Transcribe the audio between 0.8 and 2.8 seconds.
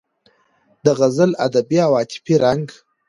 د غزل ادبي او عاطفي رنګ